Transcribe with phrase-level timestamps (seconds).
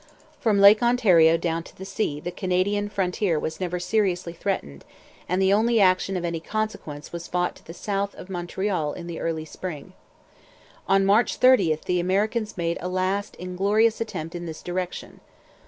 [0.39, 4.83] From Lake Ontario down to the sea the Canadian frontier was never seriously threatened;
[5.29, 9.05] and the only action of any consequence was fought to the south of Montreal in
[9.05, 9.93] the early spring.
[10.87, 15.19] On March 30 the Americans made a last inglorious attempt in this direction.